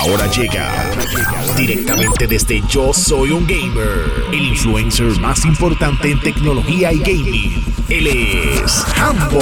Ahora 0.00 0.26
llega 0.28 0.90
directamente 1.58 2.26
desde 2.26 2.62
Yo 2.68 2.90
Soy 2.94 3.32
un 3.32 3.46
Gamer, 3.46 4.10
el 4.32 4.46
influencer 4.46 5.20
más 5.20 5.44
importante 5.44 6.10
en 6.10 6.18
tecnología 6.20 6.90
y 6.90 7.00
gaming. 7.00 7.64
Él 7.90 8.06
es 8.06 8.82
Hambo. 8.96 9.38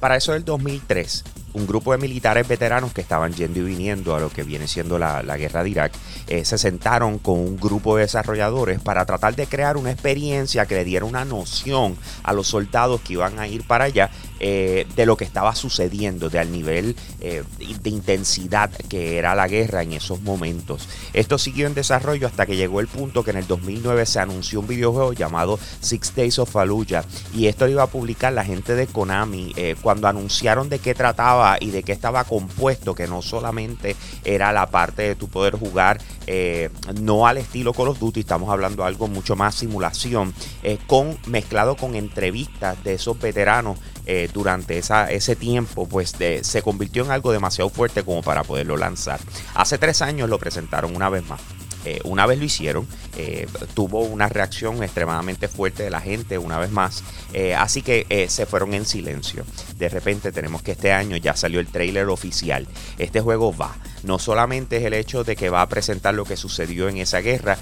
Para 0.00 0.16
eso 0.16 0.32
del 0.32 0.44
2003, 0.44 1.22
un 1.54 1.66
grupo 1.66 1.92
de 1.92 1.98
militares 1.98 2.46
veteranos 2.46 2.92
que 2.92 3.00
estaban 3.00 3.32
yendo 3.32 3.60
y 3.60 3.62
viniendo 3.62 4.14
a 4.14 4.20
lo 4.20 4.28
que 4.28 4.42
viene 4.42 4.68
siendo 4.68 4.98
la, 4.98 5.22
guerra 5.36 5.64
de 5.64 5.70
Irak, 5.70 5.92
eh, 6.26 6.44
se 6.44 6.58
sentaron 6.58 7.18
con 7.18 7.38
un 7.38 7.56
grupo 7.56 7.96
de 7.96 8.02
desarrolladores 8.02 8.80
para 8.80 9.04
tratar 9.04 9.34
de 9.34 9.46
crear 9.46 9.76
una 9.76 9.90
experiencia 9.90 10.66
que 10.66 10.74
le 10.74 10.84
diera 10.84 11.04
una 11.04 11.24
noción 11.24 11.96
a 12.22 12.32
los 12.32 12.48
soldados 12.48 13.00
que 13.00 13.14
iban 13.14 13.38
a 13.38 13.48
ir 13.48 13.66
para 13.66 13.84
allá 13.84 14.10
eh, 14.40 14.86
de 14.94 15.06
lo 15.06 15.16
que 15.16 15.24
estaba 15.24 15.54
sucediendo, 15.54 16.28
de 16.28 16.38
al 16.38 16.52
nivel 16.52 16.96
eh, 17.20 17.42
de 17.58 17.90
intensidad 17.90 18.70
que 18.88 19.18
era 19.18 19.34
la 19.34 19.48
guerra 19.48 19.82
en 19.82 19.92
esos 19.92 20.20
momentos. 20.22 20.88
Esto 21.12 21.38
siguió 21.38 21.66
en 21.66 21.74
desarrollo 21.74 22.26
hasta 22.26 22.46
que 22.46 22.56
llegó 22.56 22.80
el 22.80 22.88
punto 22.88 23.24
que 23.24 23.30
en 23.30 23.38
el 23.38 23.46
2009 23.46 24.06
se 24.06 24.20
anunció 24.20 24.60
un 24.60 24.66
videojuego 24.66 25.12
llamado 25.12 25.58
Six 25.80 26.14
Days 26.14 26.38
of 26.38 26.50
Fallujah 26.50 27.04
y 27.32 27.46
esto 27.46 27.66
lo 27.66 27.72
iba 27.72 27.82
a 27.84 27.88
publicar 27.88 28.32
la 28.32 28.44
gente 28.44 28.74
de 28.74 28.86
Konami 28.86 29.54
cuando 29.82 30.08
anunciaron 30.08 30.68
de 30.68 30.78
qué 30.78 30.94
trataba 30.94 31.43
y 31.60 31.70
de 31.70 31.82
qué 31.82 31.92
estaba 31.92 32.24
compuesto, 32.24 32.94
que 32.94 33.06
no 33.06 33.22
solamente 33.22 33.96
era 34.24 34.52
la 34.52 34.66
parte 34.66 35.02
de 35.02 35.14
tu 35.14 35.28
poder 35.28 35.56
jugar 35.56 36.00
eh, 36.26 36.70
no 37.00 37.26
al 37.26 37.38
estilo 37.38 37.72
Call 37.72 37.88
of 37.88 37.98
Duty, 37.98 38.20
estamos 38.20 38.50
hablando 38.50 38.82
de 38.82 38.88
algo 38.88 39.08
mucho 39.08 39.36
más 39.36 39.54
simulación, 39.54 40.34
eh, 40.62 40.78
con, 40.86 41.18
mezclado 41.26 41.76
con 41.76 41.94
entrevistas 41.94 42.82
de 42.82 42.94
esos 42.94 43.18
veteranos 43.18 43.78
eh, 44.06 44.28
durante 44.32 44.78
esa, 44.78 45.10
ese 45.10 45.36
tiempo, 45.36 45.86
pues 45.86 46.14
se 46.42 46.62
convirtió 46.62 47.04
en 47.04 47.10
algo 47.10 47.32
demasiado 47.32 47.70
fuerte 47.70 48.02
como 48.02 48.22
para 48.22 48.42
poderlo 48.44 48.76
lanzar. 48.76 49.20
Hace 49.54 49.78
tres 49.78 50.02
años 50.02 50.28
lo 50.28 50.38
presentaron 50.38 50.94
una 50.94 51.08
vez 51.08 51.26
más. 51.28 51.40
Eh, 51.84 52.00
una 52.04 52.26
vez 52.26 52.38
lo 52.38 52.44
hicieron, 52.44 52.86
eh, 53.16 53.46
tuvo 53.74 54.00
una 54.00 54.28
reacción 54.28 54.82
extremadamente 54.82 55.48
fuerte 55.48 55.82
de 55.82 55.90
la 55.90 56.00
gente 56.00 56.38
una 56.38 56.58
vez 56.58 56.70
más, 56.70 57.04
eh, 57.32 57.54
así 57.54 57.82
que 57.82 58.26
se 58.28 58.46
fueron 58.46 58.74
en 58.74 58.86
silencio. 58.86 59.44
De 59.76 59.88
repente 59.88 60.32
tenemos 60.32 60.62
que 60.62 60.72
este 60.72 60.92
año 60.92 61.16
ya 61.16 61.36
salió 61.36 61.60
el 61.60 61.66
trailer 61.66 62.08
oficial. 62.08 62.66
Este 62.98 63.20
juego 63.20 63.54
va. 63.54 63.76
No 64.02 64.18
solamente 64.18 64.78
es 64.78 64.84
el 64.84 64.94
hecho 64.94 65.24
de 65.24 65.36
que 65.36 65.50
va 65.50 65.62
a 65.62 65.68
presentar 65.68 66.14
lo 66.14 66.24
que 66.24 66.36
sucedió 66.36 66.88
en 66.88 66.98
esa 66.98 67.20
guerra, 67.20 67.58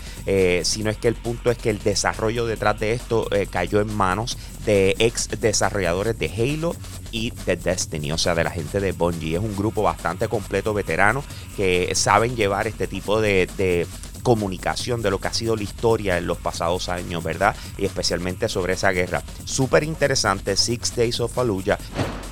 sino 0.64 0.90
es 0.90 0.96
que 0.96 1.08
el 1.08 1.14
punto 1.14 1.50
es 1.50 1.58
que 1.58 1.70
el 1.70 1.78
desarrollo 1.78 2.46
detrás 2.46 2.78
de 2.80 2.92
esto 2.92 3.28
cayó 3.50 3.80
en 3.80 3.94
manos 3.94 4.36
de 4.64 4.96
ex 4.98 5.28
desarrolladores 5.40 6.18
de 6.18 6.26
Halo 6.26 6.74
y 7.10 7.30
de 7.46 7.56
Destiny, 7.56 8.12
o 8.12 8.18
sea, 8.18 8.34
de 8.34 8.44
la 8.44 8.50
gente 8.50 8.80
de 8.80 8.92
Bungie. 8.92 9.36
Es 9.36 9.42
un 9.42 9.56
grupo 9.56 9.82
bastante 9.82 10.28
completo, 10.28 10.74
veterano, 10.74 11.22
que 11.56 11.92
saben 11.94 12.34
llevar 12.36 12.66
este 12.66 12.86
tipo 12.86 13.20
de 13.20 13.86
comunicación 14.22 15.02
de 15.02 15.10
lo 15.10 15.20
que 15.20 15.28
ha 15.28 15.34
sido 15.34 15.56
la 15.56 15.62
historia 15.62 16.18
en 16.18 16.26
los 16.26 16.38
pasados 16.38 16.88
años, 16.88 17.22
¿verdad? 17.22 17.54
Y 17.76 17.84
especialmente 17.84 18.48
sobre 18.48 18.74
esa 18.74 18.90
guerra. 18.90 19.22
Súper 19.44 19.84
interesante, 19.84 20.56
Six 20.56 20.96
Days 20.96 21.20
of 21.20 21.32
Fallujah. 21.32 21.78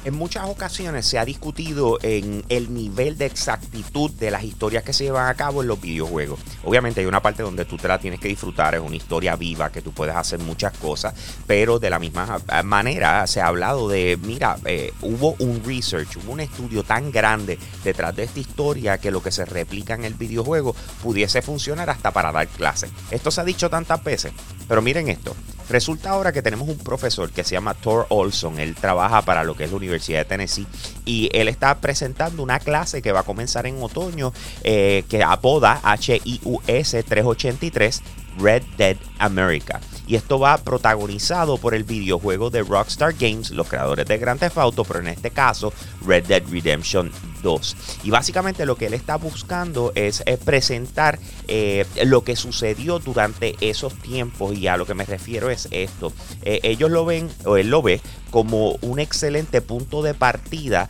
En 0.03 0.15
muchas 0.15 0.49
ocasiones 0.49 1.07
se 1.07 1.19
ha 1.19 1.27
discutido 1.27 1.99
en 2.03 2.43
el 2.49 2.73
nivel 2.73 3.19
de 3.19 3.27
exactitud 3.27 4.11
de 4.13 4.31
las 4.31 4.45
historias 4.45 4.83
que 4.83 4.95
se 4.95 5.05
llevan 5.05 5.29
a 5.29 5.35
cabo 5.35 5.61
en 5.61 5.69
los 5.69 5.79
videojuegos. 5.79 6.41
Obviamente 6.65 7.01
hay 7.01 7.07
una 7.07 7.21
parte 7.21 7.43
donde 7.43 7.67
tú 7.67 7.77
te 7.77 7.87
la 7.87 7.99
tienes 7.99 8.19
que 8.19 8.29
disfrutar, 8.29 8.75
es 8.75 8.81
una 8.81 8.97
historia 8.97 9.37
viva 9.37 9.71
que 9.71 9.83
tú 9.83 9.93
puedes 9.93 10.17
hacer 10.17 10.39
muchas 10.39 10.73
cosas, 10.79 11.13
pero 11.47 11.79
de 11.79 11.91
la 11.91 11.99
misma 11.99 12.41
manera 12.65 13.27
se 13.27 13.43
ha 13.43 13.49
hablado 13.49 13.91
de, 13.91 14.19
mira, 14.23 14.57
eh, 14.65 14.91
hubo 15.03 15.37
un 15.39 15.63
research, 15.67 16.17
hubo 16.17 16.33
un 16.33 16.41
estudio 16.41 16.83
tan 16.83 17.11
grande 17.11 17.59
detrás 17.85 18.17
de 18.17 18.23
esta 18.23 18.41
historia 18.41 18.97
que 18.97 19.11
lo 19.11 19.23
que 19.23 19.31
se 19.31 19.45
replica 19.45 19.93
en 19.93 20.07
el 20.07 20.15
videojuego 20.15 20.75
pudiese 21.03 21.43
funcionar 21.43 21.91
hasta 21.91 22.11
para 22.11 22.33
dar 22.33 22.49
clases. 22.49 22.91
Esto 23.11 23.31
se 23.31 23.43
ha 23.43 23.45
dicho 23.45 23.69
tantas 23.69 24.03
veces, 24.03 24.33
pero 24.67 24.81
miren 24.81 25.09
esto. 25.09 25.37
Resulta 25.71 26.11
ahora 26.11 26.33
que 26.33 26.43
tenemos 26.43 26.69
un 26.69 26.79
profesor 26.79 27.31
que 27.31 27.45
se 27.45 27.53
llama 27.53 27.75
Thor 27.75 28.07
Olson. 28.09 28.59
Él 28.59 28.75
trabaja 28.75 29.23
para 29.23 29.45
lo 29.45 29.55
que 29.55 29.65
es 29.65 29.71
la 29.71 29.77
Universidad 29.77 30.19
de 30.19 30.25
Tennessee 30.25 30.67
y 31.05 31.31
él 31.33 31.47
está 31.47 31.81
presentando 31.81 32.43
una 32.43 32.59
clase 32.59 33.01
que 33.01 33.13
va 33.13 33.21
a 33.21 33.23
comenzar 33.23 33.67
en 33.67 33.81
otoño 33.81 34.33
eh, 34.65 35.05
que 35.09 35.23
apoda 35.23 35.81
HIUS 35.85 36.91
383 37.07 38.03
Red 38.39 38.65
Dead 38.77 38.97
America. 39.19 39.81
Y 40.09 40.17
esto 40.17 40.41
va 40.41 40.59
protagonizado 40.59 41.57
por 41.57 41.73
el 41.73 41.85
videojuego 41.85 42.51
de 42.51 42.65
Rockstar 42.65 43.15
Games, 43.15 43.51
los 43.51 43.69
creadores 43.69 44.07
de 44.07 44.19
Grand 44.19 44.41
Theft 44.41 44.59
Auto, 44.59 44.83
pero 44.85 44.99
en 44.99 45.07
este 45.07 45.31
caso 45.31 45.73
Red 46.05 46.25
Dead 46.27 46.43
Redemption 46.51 47.13
2. 47.43 47.77
Y 48.05 48.11
básicamente 48.11 48.67
lo 48.67 48.77
que 48.77 48.87
él 48.87 48.95
está 48.95 49.17
buscando 49.17 49.93
es, 49.95 50.23
eh, 50.27 50.37
presentar 50.37 51.19
eh, 51.49 51.87
lo 52.05 52.25
que 52.25 52.37
sucedió 52.37 52.99
durante 52.99 53.57
esos 53.61 53.95
tiempos 53.95 54.57
y 54.57 54.69
a 54.69 54.77
lo 54.77 54.87
que 54.87 54.95
me 54.95 55.05
refiero 55.05 55.51
es 55.51 55.69
esto. 55.71 56.13
Eh, 56.43 56.61
ellos 56.63 56.91
lo 56.91 57.05
ven, 57.05 57.29
o 57.45 57.57
él 57.57 57.71
lo 57.71 57.83
ve, 57.83 58.01
como 58.31 58.79
un 58.81 59.01
excelente 59.01 59.61
punto 59.61 60.03
de 60.03 60.15
partida 60.15 60.89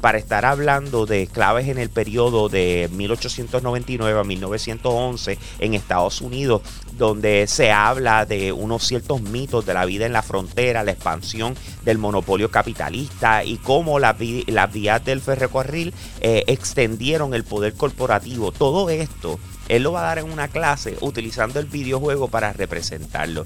para 0.00 0.18
estar 0.18 0.44
hablando 0.44 1.04
de 1.04 1.26
claves 1.26 1.66
en 1.66 1.78
el 1.78 1.90
periodo 1.90 2.48
de 2.48 2.88
1899 2.92 4.20
a 4.20 4.22
1911 4.22 5.36
en 5.58 5.74
Estados 5.74 6.20
Unidos, 6.20 6.62
donde 6.96 7.46
se 7.48 7.72
habla 7.72 8.24
de 8.24 8.52
unos 8.52 8.86
ciertos 8.86 9.20
mitos 9.20 9.66
de 9.66 9.74
la 9.74 9.84
vida 9.84 10.06
en 10.06 10.12
la 10.12 10.22
frontera, 10.22 10.84
la 10.84 10.92
expansión 10.92 11.56
del 11.84 11.98
monopolio 11.98 12.50
capitalista 12.50 13.44
y 13.44 13.56
cómo 13.56 13.98
las 13.98 14.16
vías 14.18 15.04
del 15.04 15.20
ferrocarril 15.20 15.83
eh, 16.20 16.44
extendieron 16.46 17.34
el 17.34 17.44
poder 17.44 17.74
corporativo. 17.74 18.52
Todo 18.52 18.88
esto 18.90 19.38
él 19.68 19.82
lo 19.82 19.92
va 19.92 20.00
a 20.00 20.04
dar 20.04 20.18
en 20.18 20.30
una 20.30 20.48
clase 20.48 20.96
utilizando 21.00 21.58
el 21.58 21.66
videojuego 21.66 22.28
para 22.28 22.52
representarlo. 22.52 23.44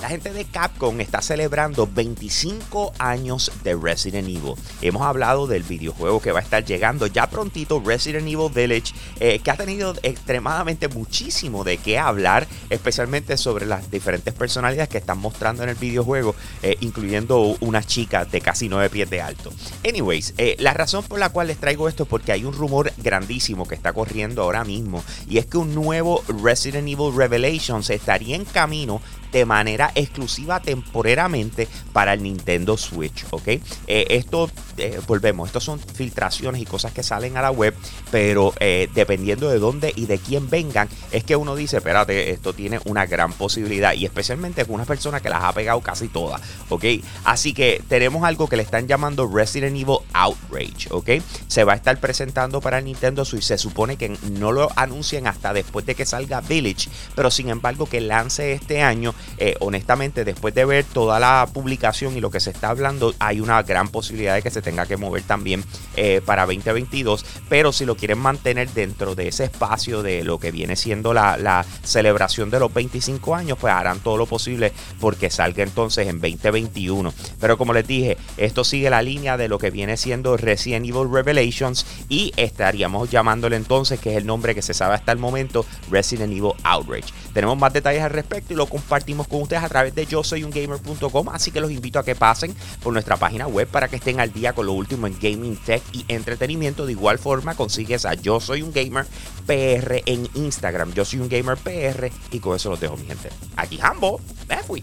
La 0.00 0.08
gente 0.08 0.32
de 0.32 0.46
Capcom 0.46 0.98
está 1.00 1.20
celebrando 1.20 1.86
25 1.86 2.94
años 2.98 3.52
de 3.62 3.76
Resident 3.76 4.28
Evil. 4.28 4.54
Hemos 4.80 5.02
hablado 5.02 5.46
del 5.46 5.62
videojuego 5.62 6.22
que 6.22 6.32
va 6.32 6.38
a 6.38 6.42
estar 6.42 6.64
llegando 6.64 7.06
ya 7.06 7.28
prontito, 7.28 7.82
Resident 7.84 8.26
Evil 8.26 8.50
Village, 8.50 8.94
eh, 9.20 9.40
que 9.40 9.50
ha 9.50 9.56
tenido 9.56 9.94
extremadamente 10.02 10.88
muchísimo 10.88 11.64
de 11.64 11.76
qué 11.76 11.98
hablar, 11.98 12.48
especialmente 12.70 13.36
sobre 13.36 13.66
las 13.66 13.90
diferentes 13.90 14.32
personalidades 14.32 14.88
que 14.88 14.96
están 14.96 15.18
mostrando 15.18 15.64
en 15.64 15.68
el 15.68 15.76
videojuego, 15.76 16.34
eh, 16.62 16.78
incluyendo 16.80 17.58
una 17.60 17.82
chica 17.82 18.24
de 18.24 18.40
casi 18.40 18.70
9 18.70 18.88
pies 18.88 19.10
de 19.10 19.20
alto. 19.20 19.52
Anyways, 19.86 20.32
eh, 20.38 20.56
la 20.60 20.72
razón 20.72 21.04
por 21.04 21.18
la 21.18 21.28
cual 21.28 21.48
les 21.48 21.58
traigo 21.58 21.88
esto 21.88 22.04
es 22.04 22.08
porque 22.08 22.32
hay 22.32 22.46
un 22.46 22.54
rumor 22.54 22.90
grandísimo 22.96 23.68
que 23.68 23.74
está 23.74 23.92
corriendo 23.92 24.44
ahora 24.44 24.64
mismo 24.64 25.04
y 25.28 25.36
es 25.36 25.44
que 25.44 25.58
un 25.58 25.74
nuevo 25.74 26.22
Resident 26.42 26.88
Evil 26.88 27.14
Revelations 27.14 27.90
estaría 27.90 28.34
en 28.34 28.46
camino 28.46 29.02
de 29.32 29.44
manera 29.44 29.89
exclusiva 29.94 30.60
temporeramente 30.60 31.68
para 31.92 32.14
el 32.14 32.22
Nintendo 32.22 32.76
Switch, 32.76 33.24
¿ok? 33.30 33.48
Eh, 33.48 33.62
esto, 33.86 34.50
eh, 34.76 35.00
volvemos, 35.06 35.48
estos 35.48 35.64
son 35.64 35.78
filtraciones 35.78 36.60
y 36.60 36.64
cosas 36.64 36.92
que 36.92 37.02
salen 37.02 37.36
a 37.36 37.42
la 37.42 37.50
web, 37.50 37.74
pero 38.10 38.52
eh, 38.60 38.88
dependiendo 38.94 39.48
de 39.48 39.58
dónde 39.58 39.92
y 39.94 40.06
de 40.06 40.18
quién 40.18 40.48
vengan, 40.48 40.88
es 41.12 41.24
que 41.24 41.36
uno 41.36 41.56
dice, 41.56 41.78
espérate, 41.78 42.30
esto 42.30 42.52
tiene 42.52 42.80
una 42.84 43.06
gran 43.06 43.32
posibilidad 43.32 43.94
y 43.94 44.04
especialmente 44.04 44.64
con 44.64 44.76
una 44.76 44.84
persona 44.84 45.20
que 45.20 45.28
las 45.28 45.42
ha 45.44 45.52
pegado 45.52 45.80
casi 45.80 46.08
todas, 46.08 46.40
¿ok? 46.68 46.84
Así 47.24 47.52
que 47.52 47.82
tenemos 47.88 48.24
algo 48.24 48.48
que 48.48 48.56
le 48.56 48.62
están 48.62 48.86
llamando 48.86 49.28
Resident 49.32 49.76
Evil 49.76 49.98
Outrage, 50.12 50.88
¿ok? 50.90 51.10
Se 51.48 51.64
va 51.64 51.72
a 51.72 51.76
estar 51.76 51.98
presentando 52.00 52.60
para 52.60 52.78
el 52.78 52.84
Nintendo 52.84 53.24
Switch, 53.24 53.44
se 53.44 53.58
supone 53.58 53.96
que 53.96 54.16
no 54.30 54.52
lo 54.52 54.68
anuncien 54.76 55.26
hasta 55.26 55.52
después 55.52 55.86
de 55.86 55.94
que 55.94 56.06
salga 56.06 56.40
Village, 56.40 56.90
pero 57.14 57.30
sin 57.30 57.48
embargo 57.48 57.86
que 57.86 58.00
lance 58.00 58.52
este 58.52 58.82
año 58.82 59.14
eh, 59.38 59.56
honestamente, 59.80 60.26
después 60.26 60.54
de 60.54 60.66
ver 60.66 60.84
toda 60.84 61.18
la 61.18 61.48
publicación 61.50 62.14
y 62.14 62.20
lo 62.20 62.30
que 62.30 62.38
se 62.38 62.50
está 62.50 62.68
hablando, 62.68 63.14
hay 63.18 63.40
una 63.40 63.62
gran 63.62 63.88
posibilidad 63.88 64.34
de 64.34 64.42
que 64.42 64.50
se 64.50 64.60
tenga 64.60 64.84
que 64.84 64.98
mover 64.98 65.22
también 65.22 65.64
eh, 65.96 66.20
para 66.22 66.44
2022. 66.44 67.24
Pero 67.48 67.72
si 67.72 67.86
lo 67.86 67.96
quieren 67.96 68.18
mantener 68.18 68.68
dentro 68.70 69.14
de 69.14 69.28
ese 69.28 69.44
espacio 69.44 70.02
de 70.02 70.22
lo 70.22 70.38
que 70.38 70.50
viene 70.50 70.76
siendo 70.76 71.14
la, 71.14 71.64
celebración 71.82 72.50
de 72.50 72.60
los 72.60 72.72
25 72.74 73.34
años, 73.34 73.56
pues 73.58 73.72
harán 73.72 74.00
todo 74.00 74.18
lo 74.18 74.26
posible 74.26 74.72
porque 75.00 75.30
salga 75.30 75.62
entonces 75.62 76.06
en 76.06 76.20
2021. 76.20 77.14
Pero 77.40 77.56
como 77.56 77.72
les 77.72 77.86
dije, 77.86 78.18
esto 78.36 78.64
sigue 78.64 78.90
la 78.90 79.00
línea 79.00 79.38
de 79.38 79.48
lo 79.48 79.58
que 79.58 79.70
viene 79.70 79.96
siendo 79.96 80.36
Resident 80.36 80.86
Evil 80.86 81.10
Revelations 81.10 81.86
y 82.10 82.32
estaríamos 82.36 83.10
llamándole 83.10 83.56
entonces, 83.56 83.98
que 83.98 84.10
es 84.10 84.18
el 84.18 84.26
nombre 84.26 84.54
que 84.54 84.60
se 84.60 84.74
sabe 84.74 84.94
hasta 84.94 85.12
el 85.12 85.18
momento, 85.18 85.64
Resident 85.90 86.32
Evil 86.32 86.52
Outrage. 86.64 87.12
Tenemos 87.32 87.56
más 87.56 87.72
detalles 87.72 88.02
al 88.02 88.10
respecto 88.10 88.52
y 88.52 88.56
lo 88.56 88.66
compartimos 88.66 89.28
con 89.28 89.42
ustedes 89.42 89.62
a 89.62 89.68
través 89.70 89.94
de 89.94 90.04
yo 90.04 90.24
soy 90.24 90.42
un 90.42 90.50
gamer.com, 90.50 91.28
así 91.30 91.52
que 91.52 91.60
los 91.60 91.70
invito 91.70 92.00
a 92.00 92.04
que 92.04 92.16
pasen 92.16 92.54
por 92.82 92.92
nuestra 92.92 93.16
página 93.16 93.46
web 93.46 93.68
para 93.68 93.86
que 93.86 93.96
estén 93.96 94.18
al 94.18 94.32
día 94.32 94.52
con 94.52 94.66
lo 94.66 94.72
último 94.72 95.06
en 95.06 95.16
gaming, 95.18 95.56
tech 95.56 95.82
y 95.92 96.04
entretenimiento. 96.08 96.86
De 96.86 96.92
igual 96.92 97.18
forma 97.18 97.54
consigues 97.54 98.04
a 98.04 98.14
yo 98.14 98.40
soy 98.40 98.62
un 98.62 98.72
gamer 98.72 99.06
PR 99.46 100.02
en 100.06 100.28
Instagram, 100.34 100.92
yo 100.92 101.04
soy 101.04 101.20
un 101.20 101.28
gamer 101.28 101.56
PR 101.56 102.10
y 102.32 102.40
con 102.40 102.56
eso 102.56 102.70
los 102.70 102.80
dejo 102.80 102.96
mi 102.96 103.06
gente. 103.06 103.30
Aquí 103.56 103.78
Hambo, 103.80 104.20
me 104.48 104.58
fui. 104.58 104.82